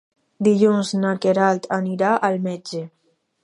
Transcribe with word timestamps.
Dilluns 0.47 0.93
na 1.03 1.11
Queralt 1.27 1.69
anirà 1.79 2.17
al 2.31 2.41
metge. 2.51 2.83